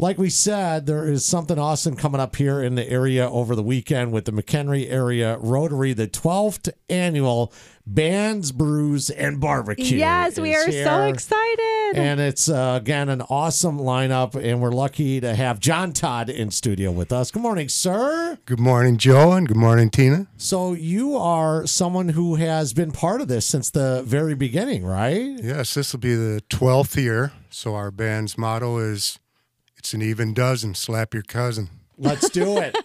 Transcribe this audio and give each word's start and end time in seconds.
like 0.00 0.16
we 0.16 0.30
said, 0.30 0.86
there 0.86 1.06
is 1.06 1.26
something 1.26 1.58
awesome 1.58 1.94
coming 1.94 2.22
up 2.22 2.36
here 2.36 2.62
in 2.62 2.74
the 2.74 2.88
area 2.88 3.28
over 3.28 3.54
the 3.54 3.62
weekend 3.62 4.12
with 4.12 4.24
the 4.24 4.32
McHenry 4.32 4.90
Area 4.90 5.36
Rotary, 5.38 5.92
the 5.92 6.08
12th 6.08 6.72
annual 6.88 7.52
Bands, 7.86 8.50
Brews, 8.50 9.10
and 9.10 9.40
Barbecue. 9.40 9.98
Yes, 9.98 10.40
we 10.40 10.54
is 10.54 10.68
are 10.68 10.72
so 10.72 11.02
excited. 11.02 11.92
And 11.96 12.18
it's, 12.18 12.48
uh, 12.48 12.78
again, 12.80 13.10
an 13.10 13.20
awesome 13.22 13.78
lineup, 13.78 14.42
and 14.42 14.62
we're 14.62 14.70
lucky 14.70 15.20
to 15.20 15.34
have 15.34 15.60
John 15.60 15.92
Todd 15.92 16.30
in 16.30 16.50
studio 16.50 16.92
with 16.92 17.12
us. 17.12 17.30
Good 17.30 17.42
morning, 17.42 17.68
sir. 17.68 18.38
Good 18.46 18.60
morning, 18.60 18.96
Joe, 18.96 19.32
and 19.32 19.46
good 19.46 19.56
morning, 19.56 19.90
Tina. 19.90 20.28
So, 20.38 20.72
you 20.72 21.16
are 21.16 21.66
someone 21.66 22.10
who 22.10 22.36
has 22.36 22.72
been 22.72 22.92
part 22.92 23.20
of 23.20 23.28
this 23.28 23.44
since 23.44 23.68
the 23.68 24.02
very 24.06 24.34
beginning, 24.34 24.84
right? 24.84 25.38
Yes, 25.42 25.74
this 25.74 25.92
will 25.92 26.00
be 26.00 26.14
the 26.14 26.42
12th 26.48 26.96
year. 26.96 27.32
So 27.52 27.74
our 27.74 27.90
band's 27.90 28.38
motto 28.38 28.78
is 28.78 29.18
it's 29.80 29.94
an 29.94 30.02
even 30.02 30.34
dozen, 30.34 30.74
slap 30.74 31.14
your 31.14 31.22
cousin. 31.22 31.70
Let's 31.96 32.28
do 32.28 32.58
it. 32.58 32.76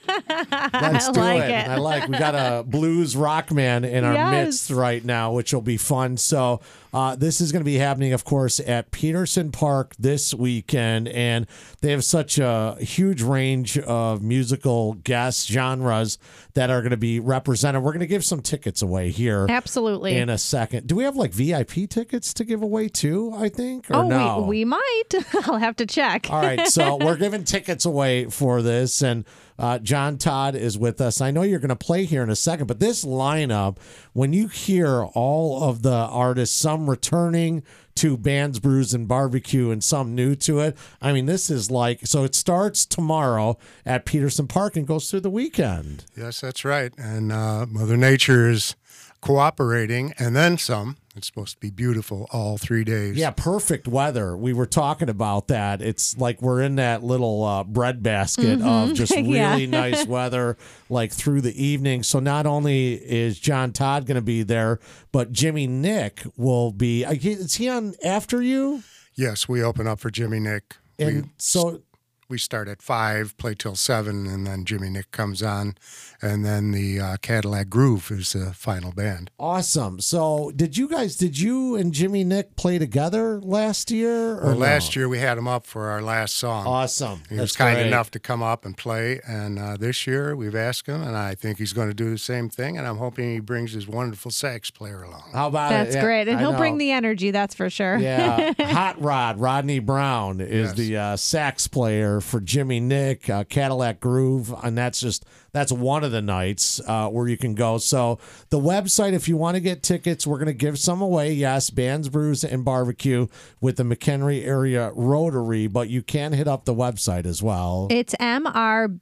Let's 0.51 1.07
I 1.09 1.11
do 1.11 1.19
like 1.19 1.43
it. 1.43 1.49
it. 1.49 1.67
I 1.67 1.77
like. 1.77 2.07
We 2.07 2.17
got 2.17 2.35
a 2.35 2.63
blues 2.67 3.15
rock 3.15 3.51
man 3.51 3.83
in 3.85 4.03
our 4.03 4.13
Yes. 4.13 4.31
midst 4.45 4.69
right 4.71 5.03
now, 5.03 5.31
which 5.33 5.53
will 5.53 5.61
be 5.61 5.77
fun. 5.77 6.17
So 6.17 6.61
uh, 6.93 7.15
this 7.15 7.41
is 7.41 7.51
going 7.51 7.61
to 7.61 7.65
be 7.65 7.75
happening, 7.75 8.13
of 8.13 8.23
course, 8.23 8.59
at 8.61 8.91
Peterson 8.91 9.51
Park 9.51 9.93
this 9.99 10.33
weekend, 10.33 11.07
and 11.09 11.45
they 11.81 11.91
have 11.91 12.03
such 12.05 12.37
a 12.37 12.77
huge 12.79 13.21
range 13.21 13.77
of 13.79 14.21
musical 14.21 14.93
guest 14.93 15.49
genres 15.49 16.17
that 16.53 16.69
are 16.69 16.81
going 16.81 16.91
to 16.91 16.97
be 16.97 17.19
represented. 17.19 17.81
We're 17.83 17.91
going 17.91 17.99
to 17.99 18.07
give 18.07 18.23
some 18.23 18.41
tickets 18.41 18.81
away 18.81 19.09
here. 19.11 19.45
Absolutely. 19.49 20.15
In 20.15 20.29
a 20.29 20.37
second, 20.37 20.87
do 20.87 20.95
we 20.95 21.03
have 21.03 21.17
like 21.17 21.31
VIP 21.33 21.89
tickets 21.89 22.33
to 22.35 22.45
give 22.45 22.61
away 22.61 22.87
too? 22.87 23.33
I 23.35 23.49
think. 23.49 23.89
Or 23.91 23.97
oh, 23.97 24.07
no? 24.07 24.41
we, 24.43 24.59
we 24.59 24.65
might. 24.65 25.03
I'll 25.47 25.57
have 25.57 25.75
to 25.77 25.85
check. 25.85 26.27
All 26.29 26.41
right, 26.41 26.65
so 26.67 26.95
we're 26.95 27.17
giving 27.17 27.43
tickets 27.43 27.85
away 27.85 28.25
for 28.25 28.61
this, 28.61 29.01
and 29.01 29.25
uh, 29.57 29.79
John 29.79 30.17
Todd 30.17 30.55
is 30.55 30.77
with 30.77 30.99
us. 30.99 31.21
I 31.21 31.31
know 31.31 31.43
you're 31.43 31.59
going 31.59 31.69
to 31.69 31.75
play 31.75 32.05
here 32.05 32.23
in 32.23 32.29
a 32.29 32.35
second, 32.35 32.67
but 32.67 32.79
this 32.79 33.05
lineup, 33.05 33.77
when 34.13 34.33
you 34.33 34.47
hear 34.47 35.03
all 35.03 35.63
of 35.63 35.81
the 35.81 35.93
artists, 35.93 36.55
some 36.55 36.89
returning 36.89 37.63
to 37.95 38.17
Bands, 38.17 38.59
Brews, 38.59 38.93
and 38.93 39.07
Barbecue, 39.07 39.71
and 39.71 39.83
some 39.83 40.13
new 40.13 40.35
to 40.35 40.59
it, 40.59 40.77
I 41.01 41.13
mean, 41.13 41.25
this 41.25 41.49
is 41.49 41.71
like 41.71 42.05
so. 42.05 42.23
It 42.25 42.35
starts 42.35 42.85
tomorrow 42.85 43.57
at 43.85 44.05
Peterson 44.05 44.47
Park 44.47 44.75
and 44.75 44.85
goes 44.85 45.09
through 45.09 45.21
the 45.21 45.29
weekend. 45.29 46.05
Yes, 46.17 46.41
that's 46.41 46.65
right. 46.65 46.93
And 46.97 47.31
uh, 47.31 47.65
Mother 47.69 47.95
Nature 47.95 48.49
is 48.49 48.75
cooperating, 49.21 50.13
and 50.19 50.35
then 50.35 50.57
some. 50.57 50.97
It's 51.15 51.27
supposed 51.27 51.53
to 51.53 51.59
be 51.59 51.69
beautiful 51.69 52.27
all 52.31 52.57
three 52.57 52.83
days. 52.83 53.15
Yeah, 53.15 53.31
perfect 53.31 53.87
weather. 53.87 54.35
We 54.35 54.51
were 54.51 54.65
talking 54.65 55.07
about 55.09 55.47
that. 55.47 55.81
It's 55.81 56.17
like 56.17 56.41
we're 56.41 56.61
in 56.61 56.75
that 56.75 57.03
little 57.03 57.43
uh, 57.43 57.63
bread 57.63 58.03
basket 58.03 58.61
of 58.61 58.93
just 58.93 59.11
really 59.15 59.33
Yeah. 59.33 59.65
nice 59.67 60.05
weather, 60.05 60.57
like 60.89 61.13
through 61.13 61.41
the 61.41 61.63
evening. 61.63 62.03
So 62.03 62.19
not 62.19 62.45
only 62.45 62.93
is 62.95 63.39
John 63.39 63.71
Todd 63.71 64.05
going 64.05 64.15
to 64.15 64.21
be 64.21 64.43
there, 64.43 64.79
but 65.13 65.31
Jimmy 65.31 65.67
Nick 65.67 66.23
will 66.35 66.71
be. 66.73 67.03
Is 67.03 67.55
he 67.55 67.69
on 67.69 67.93
after 68.03 68.41
you? 68.41 68.83
Yes, 69.15 69.47
we 69.47 69.63
open 69.63 69.87
up 69.87 69.99
for 70.01 70.09
Jimmy 70.11 70.41
Nick. 70.41 70.75
And 70.99 71.23
we, 71.23 71.29
so 71.37 71.81
we 72.29 72.37
start 72.37 72.67
at 72.67 72.81
five, 72.81 73.37
play 73.37 73.53
till 73.55 73.75
seven, 73.75 74.25
and 74.27 74.45
then 74.47 74.65
Jimmy 74.65 74.89
Nick 74.89 75.11
comes 75.11 75.43
on, 75.43 75.75
and 76.21 76.45
then 76.45 76.71
the 76.71 76.99
uh, 76.99 77.17
Cadillac 77.21 77.69
Groove 77.69 78.09
is 78.11 78.33
the 78.33 78.53
final 78.53 78.91
band. 78.91 79.31
awesome. 79.39 79.99
So 79.99 80.51
did 80.55 80.77
you 80.77 80.87
guys? 80.87 81.15
Did 81.15 81.39
you 81.39 81.75
and 81.75 81.93
Jimmy 81.93 82.23
Nick 82.23 82.55
play 82.55 82.77
together 82.79 83.39
last 83.41 83.91
year? 83.91 84.39
Or 84.39 84.47
Well, 84.47 84.55
last 84.55 84.95
year 84.95 85.07
we 85.09 85.19
had 85.19 85.37
him 85.37 85.47
up 85.47 85.65
for 85.65 85.87
our 85.89 86.01
last 86.01 86.37
song. 86.37 86.65
awesome. 86.67 87.21
He 87.29 87.35
was 87.35 87.41
That's 87.51 87.55
kind 87.57 87.75
great. 87.77 87.87
enough 87.87 88.11
to 88.11 88.19
come 88.19 88.41
up 88.43 88.65
and 88.65 88.75
play, 88.77 89.19
and 89.27 89.59
uh, 89.59 89.77
this 89.77 90.07
year 90.07 90.35
we've 90.35 90.55
asked 90.55 90.87
him, 90.87 91.01
and 91.03 91.15
I 91.15 91.35
think 91.35 91.57
he's 91.59 91.73
going 91.73 91.87
to 91.89 91.93
do 91.93 92.09
the 92.09 92.17
same 92.17 92.49
thing. 92.49 92.77
And 92.77 92.87
I'm 92.87 92.97
hoping 92.97 93.31
he 93.33 93.39
brings 93.39 93.73
his 93.73 93.87
wonderful 93.87 94.31
sax 94.31 94.71
player 94.71 95.03
along. 95.03 95.29
How 95.33 95.47
about 95.47 95.69
That's 95.69 95.95
it? 95.95 95.97
Yeah, 95.99 96.03
great. 96.03 96.27
And 96.27 96.37
I 96.37 96.39
he'll 96.39 96.53
bring 96.57 96.77
the 96.77 96.91
energy, 96.91 97.31
that's 97.31 97.53
for 97.55 97.69
sure. 97.69 97.97
Yeah, 97.97 98.53
Hot 98.59 99.01
Rod 99.01 99.39
Rodney 99.39 99.79
Brown 99.79 100.41
is 100.41 100.69
Yes. 100.69 100.73
the 100.73 100.97
uh, 100.97 101.15
sax 101.17 101.67
player 101.67 102.14
for 102.21 102.39
Jimmy 102.39 102.79
Nick, 102.79 103.29
uh, 103.29 103.43
Cadillac 103.45 103.99
Groove, 103.99 104.53
and 104.63 104.77
that's 104.77 104.99
just 104.99 105.25
that's 105.55 105.71
one 105.71 106.03
of 106.03 106.11
the 106.11 106.21
nights 106.21 106.81
uh, 106.85 107.07
where 107.07 107.27
you 107.27 107.37
can 107.37 107.55
go. 107.55 107.77
So 107.77 108.19
the 108.49 108.59
website, 108.59 109.13
if 109.13 109.29
you 109.29 109.37
want 109.37 109.55
to 109.55 109.61
get 109.61 109.83
tickets, 109.83 110.27
we're 110.27 110.37
going 110.37 110.47
to 110.47 110.53
give 110.53 110.77
some 110.77 111.01
away. 111.01 111.31
Yes, 111.33 111.69
Bands, 111.69 112.09
Brews, 112.09 112.43
and 112.43 112.65
Barbecue 112.65 113.27
with 113.61 113.77
the 113.77 113.83
McHenry 113.83 114.45
Area 114.45 114.91
Rotary, 114.93 115.67
but 115.67 115.89
you 115.89 116.01
can 116.01 116.33
hit 116.33 116.45
up 116.47 116.65
the 116.65 116.75
website 116.75 117.25
as 117.25 117.41
well. 117.41 117.87
It's 117.89 118.13
mrBBB.com. 118.15 118.95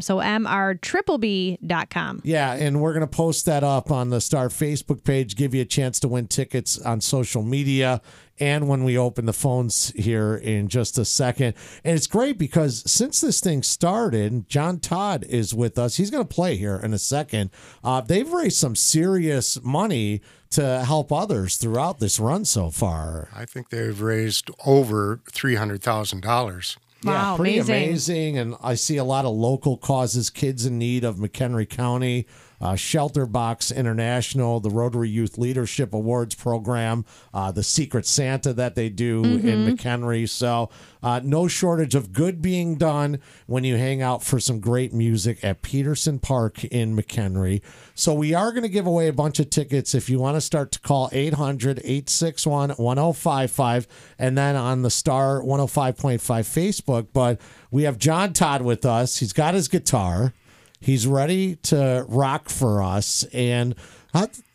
So 0.00 0.18
mrtripleb.com. 0.18 2.20
Yeah, 2.24 2.52
and 2.52 2.80
we're 2.80 2.92
going 2.92 3.00
to 3.00 3.06
post 3.06 3.46
that 3.46 3.64
up 3.64 3.90
on 3.90 4.10
the 4.10 4.20
Star 4.20 4.48
Facebook 4.48 5.02
page, 5.02 5.34
give 5.34 5.54
you 5.54 5.62
a 5.62 5.66
chance 5.66 5.98
to 6.00 6.08
win 6.08 6.28
tickets 6.28 6.78
on 6.78 7.00
social 7.00 7.42
media 7.42 8.02
and 8.40 8.68
when 8.68 8.82
we 8.82 8.96
open 8.96 9.26
the 9.26 9.32
phones 9.32 9.92
here 9.94 10.34
in 10.34 10.68
just 10.68 10.98
a 10.98 11.04
second. 11.04 11.54
And 11.84 11.96
it's 11.96 12.06
great 12.06 12.38
because 12.38 12.90
since 12.90 13.20
this 13.20 13.40
thing 13.40 13.62
started, 13.62 14.48
John 14.48 14.80
Todd 14.80 14.99
is 15.24 15.54
with 15.54 15.78
us. 15.78 15.96
He's 15.96 16.10
going 16.10 16.24
to 16.26 16.34
play 16.34 16.56
here 16.56 16.76
in 16.76 16.92
a 16.94 16.98
second. 16.98 17.50
Uh, 17.84 18.00
they've 18.00 18.30
raised 18.30 18.56
some 18.56 18.74
serious 18.76 19.62
money 19.62 20.20
to 20.50 20.84
help 20.84 21.12
others 21.12 21.56
throughout 21.56 22.00
this 22.00 22.18
run 22.18 22.44
so 22.44 22.70
far. 22.70 23.28
I 23.34 23.44
think 23.44 23.70
they've 23.70 24.00
raised 24.00 24.50
over 24.66 25.20
three 25.30 25.54
hundred 25.54 25.82
thousand 25.82 26.22
dollars. 26.22 26.76
yeah, 27.04 27.10
Wow, 27.12 27.36
pretty 27.36 27.58
amazing. 27.58 27.74
amazing. 27.88 28.38
And 28.38 28.54
I 28.62 28.74
see 28.74 28.96
a 28.96 29.04
lot 29.04 29.24
of 29.24 29.32
local 29.34 29.76
causes, 29.76 30.28
kids 30.30 30.66
in 30.66 30.78
need 30.78 31.04
of 31.04 31.16
McHenry 31.16 31.68
County, 31.68 32.26
uh, 32.60 32.76
Shelter 32.76 33.26
Box 33.26 33.70
International, 33.70 34.60
the 34.60 34.70
Rotary 34.70 35.08
Youth 35.08 35.38
Leadership 35.38 35.94
Awards 35.94 36.34
Program, 36.34 37.04
uh, 37.32 37.50
the 37.50 37.62
Secret 37.62 38.06
Santa 38.06 38.52
that 38.52 38.74
they 38.74 38.88
do 38.88 39.24
in 39.24 39.66
McHenry. 39.66 40.28
So, 40.28 40.70
uh, 41.02 41.20
no 41.24 41.48
shortage 41.48 41.94
of 41.94 42.12
good 42.12 42.42
being 42.42 42.76
done 42.76 43.20
when 43.46 43.64
you 43.64 43.76
hang 43.76 44.02
out 44.02 44.22
for 44.22 44.38
some 44.38 44.60
great 44.60 44.92
music 44.92 45.42
at 45.42 45.62
Peterson 45.62 46.18
Park 46.18 46.62
in 46.64 46.94
McHenry. 46.96 47.62
So, 47.94 48.12
we 48.12 48.34
are 48.34 48.50
going 48.50 48.62
to 48.62 48.68
give 48.68 48.86
away 48.86 49.08
a 49.08 49.12
bunch 49.12 49.40
of 49.40 49.50
tickets 49.50 49.94
if 49.94 50.10
you 50.10 50.18
want 50.18 50.36
to 50.36 50.40
start 50.40 50.72
to 50.72 50.80
call 50.80 51.08
800 51.12 51.78
861 51.78 52.70
1055 52.70 53.86
and 54.18 54.36
then 54.36 54.56
on 54.56 54.82
the 54.82 54.90
Star 54.90 55.40
105.5 55.40 56.18
Facebook. 56.20 57.08
But 57.12 57.40
we 57.70 57.84
have 57.84 57.98
John 57.98 58.32
Todd 58.32 58.62
with 58.62 58.84
us. 58.84 59.18
He's 59.18 59.32
got 59.32 59.54
his 59.54 59.68
guitar. 59.68 60.34
He's 60.80 61.06
ready 61.06 61.56
to 61.56 62.04
rock 62.08 62.48
for 62.48 62.82
us. 62.82 63.24
And 63.32 63.74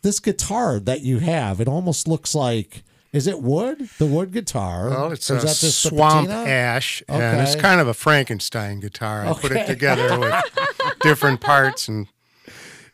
this 0.02 0.18
guitar 0.20 0.78
that 0.80 1.00
you 1.02 1.18
have, 1.20 1.60
it 1.60 1.68
almost 1.68 2.08
looks 2.08 2.34
like. 2.34 2.82
Is 3.12 3.26
it 3.26 3.40
wood? 3.40 3.88
The 3.98 4.04
wood 4.04 4.32
guitar? 4.32 4.90
Well, 4.90 5.12
it's 5.12 5.30
a 5.30 5.36
is 5.36 5.42
that 5.44 5.54
swamp 5.54 6.28
ash, 6.28 7.02
and 7.08 7.40
it's 7.40 7.56
kind 7.56 7.80
of 7.80 7.88
a 7.88 7.94
Frankenstein 7.94 8.80
guitar. 8.80 9.24
I 9.24 9.32
put 9.32 9.52
it 9.52 9.66
together 9.66 10.18
with 10.18 10.34
different 11.00 11.40
parts, 11.40 11.88
and 11.88 12.08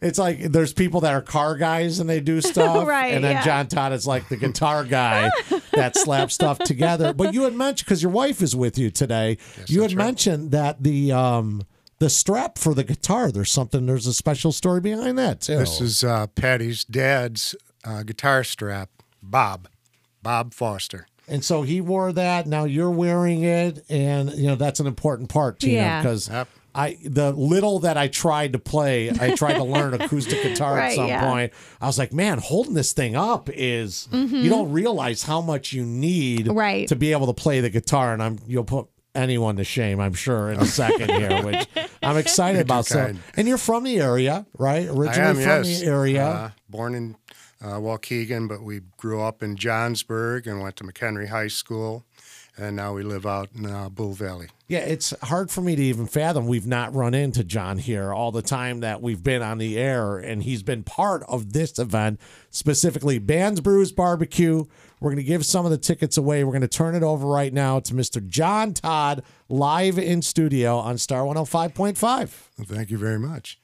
It's 0.01 0.19
like 0.19 0.39
there's 0.41 0.73
people 0.73 1.01
that 1.01 1.13
are 1.13 1.23
car 1.23 1.57
guys 1.57 1.99
and 1.99 2.09
they 2.09 2.21
do 2.21 2.41
stuff, 2.53 2.87
Right, 2.87 3.15
And 3.15 3.25
then 3.25 3.33
yeah. 3.37 3.45
John 3.45 3.67
Todd 3.67 3.93
is 3.93 4.07
like 4.07 4.29
the 4.29 4.37
guitar 4.37 4.85
guy 4.85 5.31
that 5.73 5.97
slaps 5.97 6.35
stuff 6.35 6.59
together. 6.61 7.13
But 7.13 7.35
you 7.35 7.43
had 7.43 7.55
mentioned 7.55 7.87
because 7.87 8.03
your 8.03 8.13
wife 8.13 8.43
is 8.43 8.55
with 8.55 8.79
you 8.79 8.91
today. 8.91 9.39
you 9.67 9.83
had 9.83 9.93
right. 9.93 10.05
mentioned 10.05 10.53
that 10.53 10.83
the 10.85 11.11
um 11.11 11.63
the 12.03 12.11
strap 12.11 12.59
for 12.59 12.75
the 12.75 12.83
guitar. 12.83 13.31
There's 13.31 13.51
something. 13.53 13.87
There's 13.87 14.09
a 14.09 14.13
special 14.13 14.51
story 14.51 14.81
behind 14.81 15.17
that 15.19 15.41
too. 15.41 15.57
this 15.59 15.81
is 15.81 16.03
uh, 16.03 16.27
Patty's 16.27 16.83
dad's 16.83 17.55
uh, 17.85 18.03
guitar 18.03 18.43
strap, 18.43 18.91
Bob, 19.23 19.69
Bob 20.21 20.53
Foster. 20.53 21.07
And 21.29 21.45
so 21.45 21.63
he 21.63 21.81
wore 21.81 22.13
that. 22.13 22.49
Now 22.49 22.65
you're 22.65 22.91
wearing 22.91 23.45
it, 23.45 23.85
and 23.89 24.33
you 24.33 24.49
know 24.49 24.57
that's 24.57 24.81
an 24.81 24.89
important 24.89 25.29
part, 25.29 25.61
Tina, 25.61 25.75
Yeah. 25.75 26.03
because 26.03 26.29
Yep. 26.29 26.49
I 26.75 26.99
the 27.05 27.31
little 27.31 27.79
that 27.81 27.97
I 27.97 28.09
tried 28.09 28.55
to 28.55 28.59
play, 28.59 29.09
I 29.11 29.37
tried 29.37 29.55
to 29.55 29.65
learn 29.65 29.95
acoustic 30.01 30.43
guitar 30.43 30.81
at 30.81 30.95
some 30.95 31.07
yeah. 31.07 31.25
point. 31.31 31.53
I 31.81 31.87
was 31.87 31.99
like, 31.99 32.13
man, 32.13 32.39
holding 32.39 32.75
this 32.75 32.93
thing 32.93 33.15
up 33.15 33.49
is 33.49 34.09
you 34.11 34.49
don't 34.51 34.73
realize 34.73 35.23
how 35.23 35.41
much 35.41 35.73
you 35.73 35.85
need 35.85 36.49
Right. 36.49 36.89
to 36.89 36.97
be 36.97 37.13
able 37.13 37.29
to 37.29 37.35
play 37.35 37.61
the 37.61 37.71
guitar, 37.71 38.13
and 38.13 38.21
I'm 38.21 38.39
you'll 38.49 38.65
put 38.65 38.89
anyone 39.15 39.57
to 39.57 39.65
shame, 39.65 40.01
I'm 40.01 40.15
sure, 40.15 40.51
in 40.51 40.61
a 40.61 40.65
second 40.67 41.11
here, 41.11 41.43
which 41.43 41.67
I'm 42.03 42.17
excited 42.17 42.61
about. 42.61 42.87
So, 42.87 43.15
and 43.37 43.49
you're 43.49 43.59
from 43.59 43.85
the 43.85 44.01
area, 44.01 44.47
right? 44.59 44.89
I 44.89 44.93
Originally 44.93 45.21
am, 45.21 45.35
from 45.35 45.65
yes. 45.65 45.81
the 45.81 45.87
area. 45.87 46.27
Uh, 46.27 46.51
born 46.69 46.95
in 46.95 47.17
uh, 47.63 47.79
Waukegan, 47.79 48.49
but 48.49 48.63
we 48.63 48.81
grew 48.97 49.23
up 49.23 49.43
in 49.43 49.57
Johnsburg 49.57 50.47
and 50.47 50.61
went 50.61 50.77
to 50.77 50.85
McHenry 50.85 51.29
High 51.29 51.49
School, 51.49 52.05
and 52.57 52.77
now 52.77 52.95
we 52.95 53.03
live 53.03 53.27
out 53.27 53.51
in 53.55 53.67
uh, 53.67 53.89
Bull 53.89 54.13
Valley. 54.13 54.49
Yeah, 54.69 54.81
it's 54.81 55.13
hard 55.23 55.51
for 55.51 55.61
me 55.61 55.77
to 55.77 55.83
even 55.83 56.07
fathom 56.07 56.47
we've 56.47 56.67
not 56.67 56.95
run 56.95 57.15
into 57.15 57.45
John 57.45 57.79
here 57.79 58.13
all 58.13 58.33
the 58.33 58.43
time 58.43 58.81
that 58.81 59.03
we've 59.03 59.23
been 59.23 59.43
on 59.43 59.59
the 59.59 59.79
air, 59.79 60.17
and 60.19 60.43
he's 60.43 60.63
been 60.63 60.83
part 60.83 61.23
of 61.29 61.53
this 61.53 61.79
event, 61.79 62.19
specifically 62.51 63.19
Bands 63.19 63.61
Brews 63.61 63.93
Barbecue, 63.93 64.65
We're 65.03 65.11
going 65.11 65.17
to 65.17 65.25
give 65.25 65.45
some 65.45 65.65
of 65.65 65.73
the 65.73 65.79
tickets 65.79 66.17
away. 66.17 66.45
We're 66.45 66.53
going 66.53 66.61
to 66.61 66.69
turn 66.69 66.95
it 66.95 67.03
over 67.03 67.27
right 67.27 67.53
now 67.53 67.81
to 67.81 67.93
Mr. 67.93 68.25
John 68.25 68.73
Todd 68.73 69.25
live 69.49 69.99
in 69.99 70.23
studio 70.23 70.79
on 70.79 70.97
Star 70.97 71.25
105.5. 71.25 72.01
Well, 72.57 72.67
thank 72.69 72.89
you 72.89 72.99
very 72.99 73.19
much. 73.19 73.59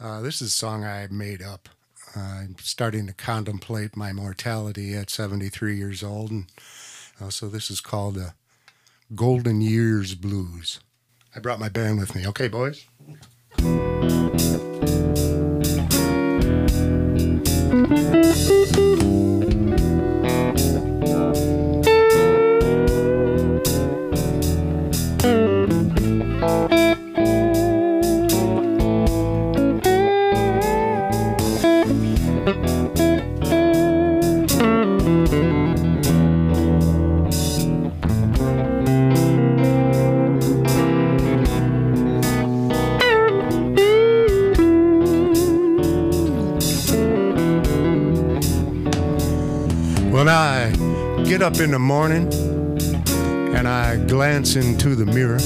Uh, 0.00 0.22
this 0.22 0.40
is 0.40 0.48
a 0.48 0.50
song 0.50 0.82
I 0.82 1.06
made 1.10 1.42
up. 1.42 1.68
Uh, 2.16 2.20
I'm 2.20 2.56
starting 2.58 3.06
to 3.06 3.12
contemplate 3.12 3.98
my 3.98 4.14
mortality 4.14 4.94
at 4.94 5.10
73 5.10 5.76
years 5.76 6.02
old, 6.02 6.30
and 6.30 6.46
uh, 7.20 7.28
so 7.28 7.50
this 7.50 7.70
is 7.70 7.82
called 7.82 8.14
the 8.14 8.32
Golden 9.14 9.60
Years 9.60 10.14
Blues. 10.14 10.80
I 11.36 11.40
brought 11.40 11.60
my 11.60 11.68
band 11.68 11.98
with 11.98 12.14
me. 12.14 12.26
Okay, 12.26 12.48
boys. 12.48 12.86
When 50.12 50.28
I 50.28 50.70
get 51.24 51.40
up 51.40 51.58
in 51.58 51.70
the 51.70 51.78
morning 51.78 52.30
and 53.56 53.66
I 53.66 53.96
glance 53.96 54.56
into 54.56 54.94
the 54.94 55.06
mirror, 55.06 55.40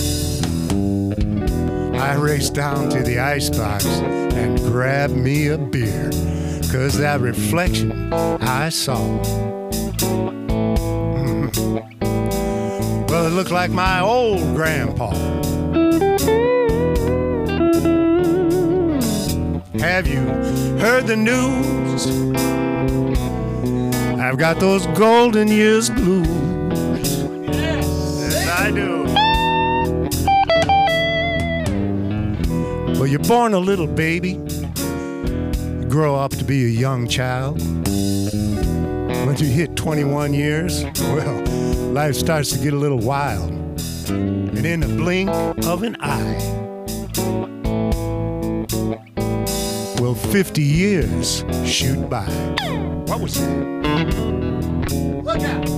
I 1.97 2.15
race 2.17 2.51
down 2.51 2.91
to 2.91 3.01
the 3.01 3.21
icebox 3.21 3.87
and 3.87 4.59
grab 4.59 5.11
me 5.11 5.47
a 5.47 5.57
beer. 5.57 6.11
Cause 6.73 6.99
that 6.99 7.21
reflection 7.21 8.13
I 8.13 8.71
saw. 8.71 8.99
Mhm. 11.29 11.53
Well, 13.09 13.27
it 13.27 13.31
looked 13.31 13.53
like 13.53 13.71
my 13.71 14.01
old 14.01 14.57
grandpa. 14.57 15.13
Have 19.79 20.09
you 20.09 20.23
heard 20.81 21.07
the 21.07 21.17
news? 21.17 22.07
I've 24.27 24.39
got 24.39 24.59
those 24.59 24.89
golden 24.89 25.47
years 25.47 25.89
blues. 25.89 26.27
Yes, 27.47 27.87
yes 28.19 28.49
I 28.49 28.73
do. 28.73 29.05
Well, 32.99 33.07
you're 33.07 33.21
born 33.21 33.55
a 33.55 33.61
little 33.61 33.87
baby, 33.87 34.31
you 34.31 35.87
grow 35.89 36.17
up 36.17 36.33
to 36.33 36.45
be 36.45 36.65
a 36.65 36.69
young 36.69 37.07
child. 37.07 37.61
Once 39.25 39.41
you 39.41 39.47
hit 39.47 39.77
21 39.77 40.35
years, 40.35 40.83
well, 40.99 41.45
life 41.93 42.17
starts 42.17 42.51
to 42.51 42.59
get 42.59 42.73
a 42.73 42.77
little 42.77 42.99
wild. 42.99 43.53
And 44.09 44.67
in 44.67 44.81
the 44.81 44.89
blink 44.89 45.31
of 45.65 45.85
an 45.85 45.97
eye, 46.01 46.57
well, 50.07 50.15
50 50.15 50.63
years 50.63 51.45
shoot 51.65 52.09
by. 52.09 52.27
What 53.07 53.21
was 53.21 53.35
that? 53.41 53.49
Look 55.25 55.41
out! 55.41 55.69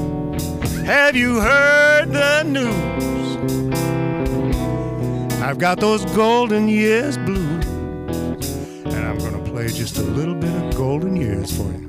Have 0.84 1.16
you 1.16 1.40
heard 1.40 2.12
the 2.12 2.42
news? 2.42 3.36
I've 5.40 5.58
got 5.58 5.80
those 5.80 6.04
golden 6.14 6.68
years 6.68 7.16
blues, 7.16 7.64
and 8.84 8.98
I'm 8.98 9.16
gonna 9.16 9.42
play 9.50 9.68
just 9.68 9.96
a 9.96 10.02
little 10.02 10.34
bit 10.34 10.52
of 10.62 10.74
golden 10.76 11.16
years 11.16 11.56
for 11.56 11.62
you. 11.62 11.87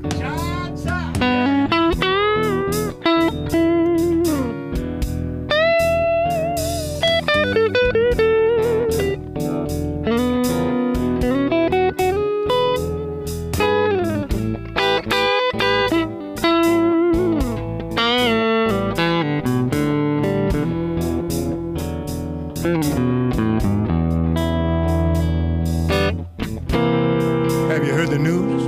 Heard 28.00 28.12
the 28.12 28.18
news? 28.18 28.64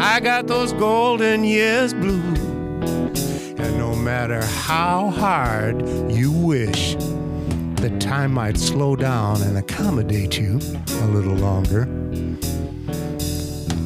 I 0.00 0.18
got 0.18 0.48
those 0.48 0.72
golden 0.72 1.44
years 1.44 1.94
blue. 1.94 2.20
And 2.20 3.78
no 3.78 3.94
matter 3.94 4.44
how 4.44 5.10
hard 5.10 5.88
you 6.10 6.32
wish 6.32 6.96
that 7.76 8.00
time 8.00 8.32
might 8.32 8.56
slow 8.56 8.96
down 8.96 9.42
and 9.42 9.58
accommodate 9.58 10.36
you 10.36 10.56
a 10.56 11.06
little 11.06 11.36
longer, 11.36 11.84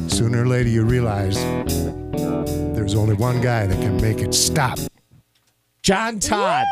sooner 0.09 0.41
or 0.41 0.47
later 0.47 0.69
you 0.69 0.83
realize 0.83 1.35
there's 2.73 2.95
only 2.95 3.13
one 3.13 3.41
guy 3.41 3.67
that 3.67 3.79
can 3.79 4.01
make 4.01 4.21
it 4.21 4.33
stop. 4.33 4.79
John 5.83 6.19
Todd. 6.19 6.65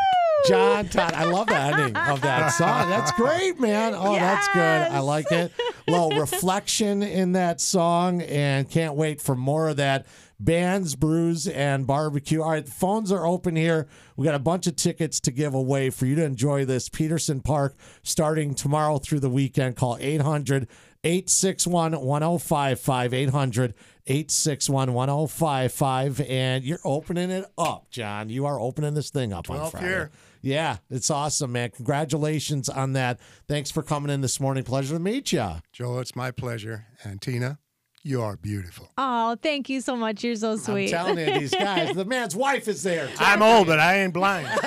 John 0.48 0.88
Todd. 0.88 1.12
I 1.14 1.22
love 1.22 1.46
the 1.46 1.56
ending 1.56 1.94
of 1.94 2.20
that 2.22 2.48
song. 2.48 2.88
That's 2.90 3.12
great, 3.12 3.60
man. 3.60 3.94
Oh, 3.94 4.14
that's 4.14 4.48
good. 4.48 4.90
I 4.90 4.98
like 4.98 5.30
it. 5.30 5.52
Little 5.90 6.10
reflection 6.20 7.02
in 7.02 7.32
that 7.32 7.60
song, 7.60 8.22
and 8.22 8.68
can't 8.68 8.94
wait 8.94 9.20
for 9.20 9.34
more 9.34 9.68
of 9.68 9.76
that. 9.76 10.06
Bands, 10.38 10.96
brews, 10.96 11.46
and 11.46 11.86
barbecue. 11.86 12.40
All 12.40 12.50
right, 12.50 12.64
the 12.64 12.70
phones 12.70 13.12
are 13.12 13.26
open 13.26 13.56
here. 13.56 13.88
We 14.16 14.24
got 14.24 14.34
a 14.34 14.38
bunch 14.38 14.66
of 14.66 14.76
tickets 14.76 15.20
to 15.20 15.30
give 15.30 15.52
away 15.52 15.90
for 15.90 16.06
you 16.06 16.14
to 16.14 16.24
enjoy 16.24 16.64
this 16.64 16.88
Peterson 16.88 17.40
Park 17.40 17.74
starting 18.02 18.54
tomorrow 18.54 18.98
through 18.98 19.20
the 19.20 19.28
weekend. 19.28 19.76
Call 19.76 19.98
800 20.00 20.66
861 21.04 21.92
1055. 22.00 23.14
800 23.14 23.74
861 24.06 24.92
1055. 24.94 26.20
And 26.22 26.64
you're 26.64 26.80
opening 26.84 27.30
it 27.30 27.46
up, 27.58 27.90
John. 27.90 28.28
You 28.28 28.46
are 28.46 28.58
opening 28.58 28.94
this 28.94 29.10
thing 29.10 29.32
up 29.32 29.50
on 29.50 29.70
Friday. 29.70 29.86
year. 29.86 30.10
Yeah, 30.42 30.78
it's 30.88 31.10
awesome, 31.10 31.52
man. 31.52 31.70
Congratulations 31.70 32.68
on 32.68 32.92
that. 32.94 33.20
Thanks 33.48 33.70
for 33.70 33.82
coming 33.82 34.10
in 34.10 34.20
this 34.20 34.40
morning. 34.40 34.64
Pleasure 34.64 34.94
to 34.94 35.00
meet 35.00 35.32
you. 35.32 35.46
Joe, 35.72 35.98
it's 35.98 36.16
my 36.16 36.30
pleasure. 36.30 36.86
And 37.04 37.20
Tina, 37.20 37.58
you 38.02 38.22
are 38.22 38.36
beautiful. 38.36 38.88
Oh, 38.96 39.36
thank 39.42 39.68
you 39.68 39.80
so 39.82 39.96
much. 39.96 40.24
You're 40.24 40.36
so 40.36 40.52
I'm 40.52 40.58
sweet. 40.58 40.88
telling 40.90 41.18
you, 41.18 41.38
these 41.38 41.54
guys, 41.54 41.94
the 41.94 42.06
man's 42.06 42.34
wife 42.34 42.66
is 42.68 42.82
there. 42.82 43.08
too. 43.08 43.14
I'm 43.18 43.42
old, 43.42 43.66
but 43.66 43.78
I 43.78 43.98
ain't 43.98 44.14
blind. 44.14 44.48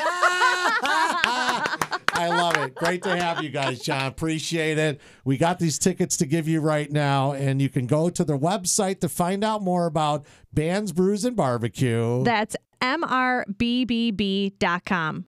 I 2.15 2.27
love 2.29 2.55
it. 2.57 2.75
Great 2.75 3.01
to 3.03 3.17
have 3.17 3.41
you 3.43 3.50
guys, 3.50 3.79
John. 3.79 4.05
Appreciate 4.05 4.77
it. 4.77 5.01
We 5.25 5.36
got 5.38 5.57
these 5.57 5.79
tickets 5.79 6.15
to 6.17 6.27
give 6.27 6.48
you 6.48 6.62
right 6.62 6.91
now, 6.91 7.31
and 7.33 7.59
you 7.62 7.69
can 7.69 7.88
go 7.88 8.09
to 8.12 8.24
their 8.24 8.38
website 8.38 9.00
to 9.01 9.09
find 9.09 9.43
out 9.43 9.63
more 9.63 9.88
about 9.88 10.25
Bands, 10.53 10.91
Brews, 10.91 11.25
and 11.25 11.36
Barbecue. 11.36 12.24
That's 12.24 12.55
mrbbb.com. 12.81 13.62